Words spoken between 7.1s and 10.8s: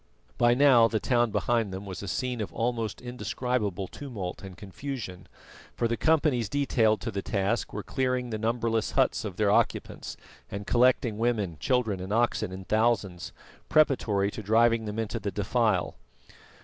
the task were clearing the numberless huts of their occupants, and